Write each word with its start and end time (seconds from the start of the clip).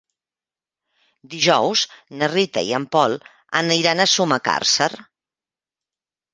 Dijous 1.33 1.83
na 2.23 2.31
Rita 2.33 2.65
i 2.71 2.75
en 2.79 2.89
Pol 2.97 3.15
aniran 3.63 4.03
a 4.03 4.11
Sumacàrcer. 4.17 4.91